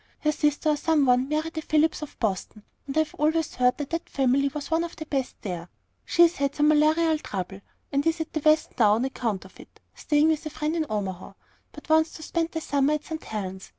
[0.21, 3.91] Her sister, or some one, married a Phillips of Boston, and I've always heard that
[3.91, 5.69] that family was one of the best there.
[6.05, 9.79] She's had some malarial trouble, and is at the West now on account of it,
[9.93, 11.33] staying with a friend in Omaha;
[11.71, 13.23] but she wants to spend the summer at St.
[13.23, 13.69] Helen's.